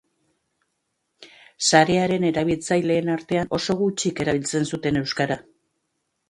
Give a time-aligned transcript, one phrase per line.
[1.67, 5.39] Sarearen erabiltzaileen artean, oso gutxik erabiltzen zuten euskara.